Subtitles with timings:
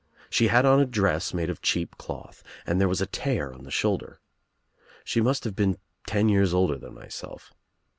[0.31, 3.65] She had on a dress made of cheap cloth and there was a tear on
[3.65, 4.19] the shoulder.
[5.03, 5.77] She must have been
[6.07, 7.53] ten years older than myself.